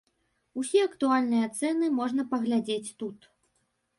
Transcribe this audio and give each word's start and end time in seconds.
Усе 0.61 0.79
актуальныя 0.85 1.49
цэны 1.59 1.91
можна 1.99 2.25
паглядзець 2.33 2.93
тут. 3.03 3.29